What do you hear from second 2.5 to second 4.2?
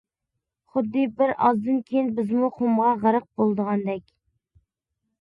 قۇمغا غەرق بولىدىغاندەك.